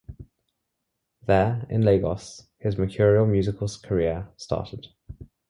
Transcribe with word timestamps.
There, 1.27 1.67
in 1.69 1.83
Lagos, 1.83 2.47
his 2.57 2.75
mercurial 2.75 3.27
musical 3.27 3.67
career 3.83 4.29
started. 4.35 4.87